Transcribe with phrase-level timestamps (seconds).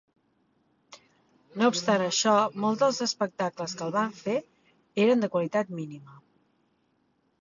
[1.61, 4.39] No obstant això, molt dels espectacles que el van fer
[5.05, 6.19] eren de qualitat mínima.